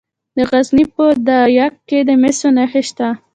[0.37, 3.07] د غزني په ده یک کې د مسو نښې شته.